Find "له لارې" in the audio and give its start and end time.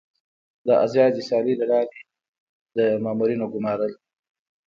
1.61-1.99